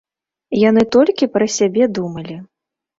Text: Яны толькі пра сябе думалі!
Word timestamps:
Яны 0.69 0.81
толькі 0.97 1.31
пра 1.37 1.51
сябе 1.59 1.83
думалі! 2.01 2.43